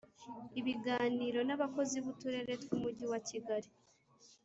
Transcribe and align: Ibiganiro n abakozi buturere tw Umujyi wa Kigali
Ibiganiro 0.59 1.39
n 1.47 1.51
abakozi 1.55 1.97
buturere 2.05 2.53
tw 2.61 2.69
Umujyi 2.75 3.05
wa 3.11 3.19
Kigali 3.27 3.69